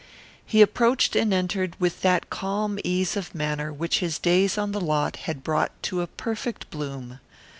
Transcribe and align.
He 0.47 0.63
approached 0.63 1.15
and 1.15 1.31
entered 1.31 1.75
with 1.79 2.01
that 2.01 2.31
calm 2.31 2.79
ease 2.83 3.15
of 3.15 3.35
manner 3.35 3.71
which 3.71 3.99
his 3.99 4.17
days 4.17 4.57
on 4.57 4.71
the 4.71 4.81
lot 4.81 5.15
had 5.15 5.43
brought 5.43 5.69
to 5.83 6.01
a 6.01 6.07
perfect 6.07 6.71
bloom. 6.71 7.19